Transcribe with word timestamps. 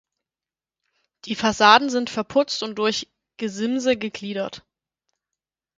Die 1.25 1.35
Fassaden 1.35 1.91
sind 1.91 2.09
verputzt 2.09 2.63
und 2.63 2.79
durch 2.79 3.07
Gesimse 3.37 3.95
gegliedert. 3.97 4.65